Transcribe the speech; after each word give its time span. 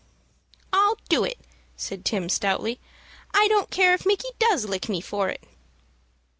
"I'll 0.73 0.97
do 1.09 1.23
it," 1.23 1.37
said 1.77 2.03
Tim, 2.05 2.27
stoutly. 2.27 2.79
"I 3.35 3.47
don't 3.49 3.69
care 3.69 3.93
if 3.93 4.03
Micky 4.03 4.29
does 4.39 4.65
lick 4.65 4.89
me 4.89 4.99
for 4.99 5.29
it." 5.29 5.43